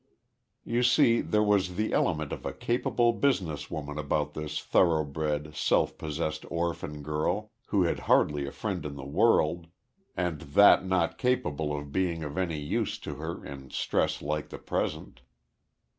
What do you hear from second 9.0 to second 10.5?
world and